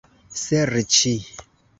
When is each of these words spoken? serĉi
serĉi 0.43 1.13